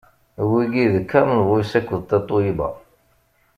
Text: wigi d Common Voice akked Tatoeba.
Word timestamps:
wigi 0.49 0.85
d 0.93 0.95
Common 1.11 1.41
Voice 1.49 1.73
akked 1.79 2.01
Tatoeba. 2.09 2.67